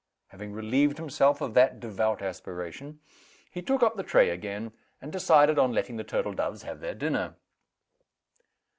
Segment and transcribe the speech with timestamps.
[0.29, 2.99] Having relieved himself of that devout aspiration,
[3.51, 6.95] he took up the tray again, and decided on letting the turtle doves have their
[6.95, 7.35] dinner.